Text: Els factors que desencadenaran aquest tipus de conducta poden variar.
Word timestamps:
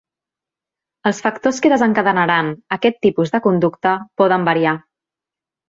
Els 1.09 1.19
factors 1.25 1.59
que 1.65 1.71
desencadenaran 1.73 2.51
aquest 2.79 2.99
tipus 3.09 3.35
de 3.37 3.43
conducta 3.47 3.95
poden 4.23 4.51
variar. 4.51 4.77